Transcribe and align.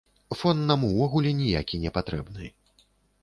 Фон 0.37 0.61
нам 0.71 0.85
увогуле 0.87 1.33
ніякі 1.41 1.81
не 1.83 1.91
патрэбны. 1.97 2.49